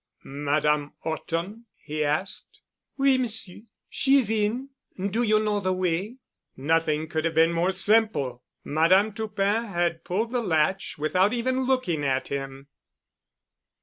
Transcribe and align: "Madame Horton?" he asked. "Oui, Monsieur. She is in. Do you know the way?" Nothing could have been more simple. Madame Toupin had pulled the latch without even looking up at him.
"Madame 0.23 0.93
Horton?" 1.01 1.67
he 1.77 2.03
asked. 2.03 2.61
"Oui, 2.97 3.19
Monsieur. 3.19 3.61
She 3.87 4.15
is 4.17 4.31
in. 4.31 4.69
Do 4.99 5.21
you 5.21 5.39
know 5.39 5.59
the 5.59 5.73
way?" 5.73 6.17
Nothing 6.57 7.07
could 7.07 7.23
have 7.23 7.35
been 7.35 7.53
more 7.53 7.69
simple. 7.69 8.41
Madame 8.63 9.13
Toupin 9.13 9.65
had 9.65 10.03
pulled 10.03 10.31
the 10.31 10.41
latch 10.41 10.97
without 10.97 11.33
even 11.33 11.65
looking 11.65 12.03
up 12.03 12.07
at 12.17 12.27
him. 12.29 12.67